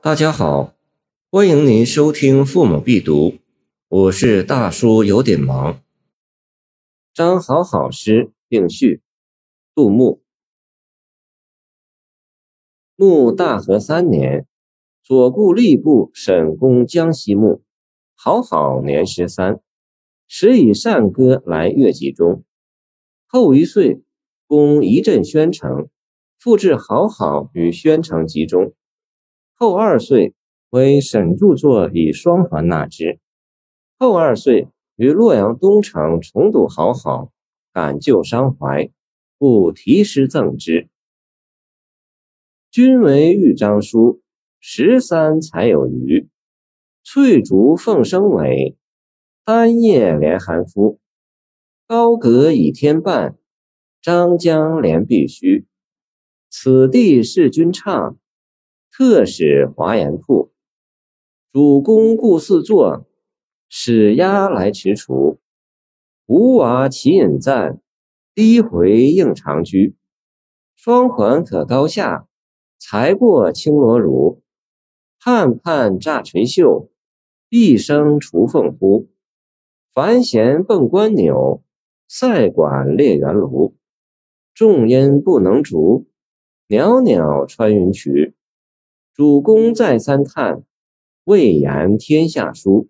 [0.00, 0.76] 大家好，
[1.28, 3.30] 欢迎您收听《父母必读》，
[3.88, 5.82] 我是大叔，有点忙。
[7.12, 9.02] 张好好诗并序，
[9.74, 10.22] 杜牧。
[12.94, 14.46] 怒大和三年，
[15.02, 17.64] 左顾吏部审公江西墓。
[18.14, 19.60] 好好年十三，
[20.28, 22.44] 时以善歌来乐集中。
[23.26, 24.00] 后一岁，
[24.46, 25.88] 公一镇宣城，
[26.38, 28.72] 复置好好于宣城集中。
[29.60, 30.36] 后二岁，
[30.70, 33.18] 为沈著作以双环纳之。
[33.98, 37.32] 后二岁，于洛阳东城重睹好好，
[37.72, 38.88] 感旧伤怀，
[39.36, 40.88] 故题诗赠之。
[42.70, 44.22] 君为豫章书，
[44.60, 46.28] 十三才有余。
[47.02, 48.76] 翠竹凤生尾，
[49.44, 51.00] 丹叶连寒肤。
[51.88, 53.36] 高阁倚天半，
[54.00, 55.66] 张江连碧虚。
[56.48, 58.16] 此地是君唱，
[58.98, 60.50] 特使华严铺。
[61.52, 63.06] 主公故四座，
[63.68, 65.38] 使鸦来踟蹰。
[66.26, 67.80] 吴娃齐引赞，
[68.34, 69.94] 低回应长居。
[70.74, 72.26] 双环可高下，
[72.76, 74.40] 才过青罗襦。
[75.20, 76.90] 盼盼乍垂袖。
[77.50, 79.08] 一声雏凤呼，
[79.94, 81.62] 凡弦蹦关钮，
[82.08, 83.76] 赛管列圆炉。
[84.52, 86.08] 众音不能逐，
[86.66, 88.34] 袅袅穿云曲。
[89.18, 90.62] 主公再三叹，
[91.24, 92.88] 未言天下书。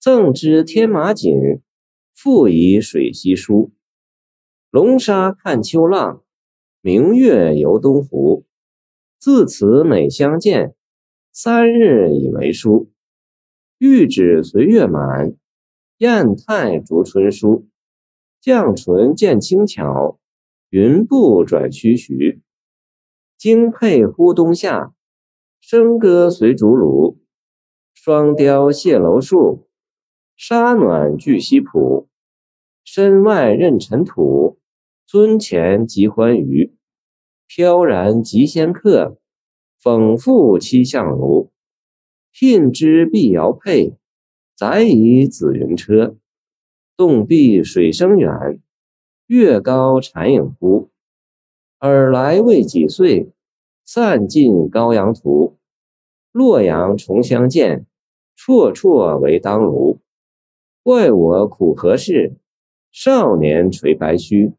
[0.00, 1.60] 赠之天马锦，
[2.14, 3.70] 复以水西书。
[4.70, 6.22] 龙沙看秋浪，
[6.80, 8.46] 明月游东湖。
[9.18, 10.74] 自此每相见，
[11.34, 12.90] 三日以为书。
[13.76, 15.34] 玉指随月满，
[15.98, 17.68] 砚台逐春书。
[18.42, 20.18] 绛唇见轻巧，
[20.70, 22.40] 云步转须臾。
[23.36, 24.94] 惊佩呼冬夏，
[25.64, 27.18] 笙歌随竹炉。
[27.94, 29.68] 双雕谢楼树，
[30.36, 32.08] 沙暖聚西浦。
[32.84, 34.58] 身外任尘土，
[35.06, 36.74] 尊前即欢娱。
[37.46, 39.18] 飘然即仙客，
[39.80, 41.52] 讽复七相如。
[42.32, 43.94] 聘之必遥佩，
[44.56, 46.16] 载以紫云车。
[46.96, 48.60] 洞壁水声远，
[49.26, 50.90] 月高蝉影忽。
[51.78, 53.32] 尔来未几岁，
[53.84, 55.51] 散尽羔羊图。
[56.32, 57.86] 洛阳重相见，
[58.36, 60.00] 绰绰为当卢。
[60.82, 62.36] 怪我苦何事？
[62.90, 64.54] 少年垂白须。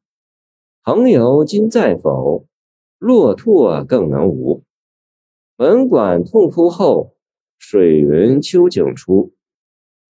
[0.83, 2.45] 朋友今在否？
[2.99, 4.63] 骆驼更能无。
[5.57, 7.15] 本馆痛哭后。
[7.57, 9.33] 水云秋景出，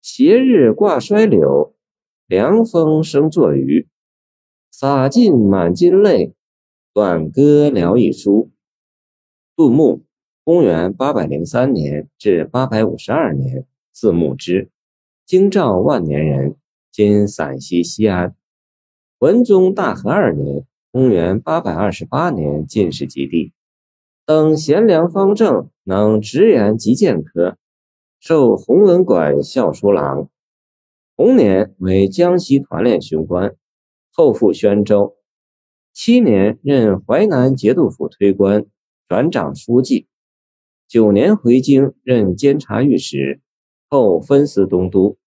[0.02, 1.76] 斜日挂衰柳，
[2.26, 3.88] 凉风生作鱼。
[4.72, 6.34] 洒尽满襟泪，
[6.94, 8.52] 短歌聊一书。
[9.56, 10.03] 杜牧，
[10.46, 14.70] 公元八百零三年至八百五十二年，字牧之，
[15.26, 16.58] 京兆万年人，
[16.92, 18.36] 今陕西西安。
[19.20, 23.54] 文宗大和二年，公元八百二十八年进士及第。
[24.26, 27.58] 等贤良方正，能直言极谏科，
[28.20, 30.28] 授弘文馆校书郎。
[31.16, 33.56] 同年为江西团练巡官，
[34.12, 35.16] 后赴宣州。
[35.94, 38.66] 七年任淮南节度府推官，
[39.08, 40.08] 转掌书记。
[40.94, 43.42] 九年回京任监察御史，
[43.90, 45.18] 后分司东都。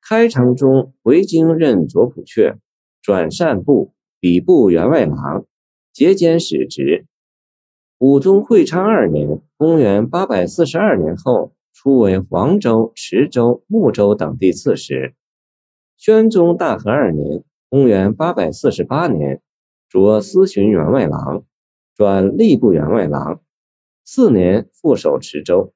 [0.00, 2.60] 开城中回京任左仆射，
[3.02, 5.44] 转善部、礼部员外郎，
[5.92, 7.06] 节兼使职。
[7.98, 15.16] 武宗会昌二年（公元842年）后，出为黄州、池州、睦州等地刺史。
[15.96, 19.42] 宣宗大和二年（公元848年），
[19.90, 21.42] 擢司巡员外郎，
[21.96, 23.40] 转吏部员外郎。
[24.04, 25.72] 四年副守池州。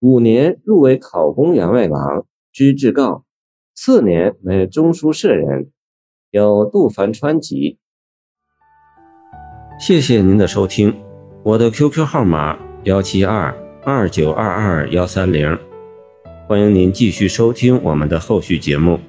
[0.00, 3.24] 五年入为考功员外郎，知制告。
[3.74, 5.70] 次年为中书舍人，
[6.30, 7.78] 有杜凡川籍。
[9.80, 10.94] 谢谢您的收听。
[11.42, 15.58] 我的 QQ 号码幺七二二九二二幺三零，
[16.46, 19.00] 欢迎您继续收听我们的后续节目。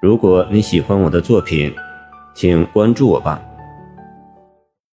[0.00, 1.74] 如果你喜欢我的作品，
[2.34, 3.40] 请关注我吧。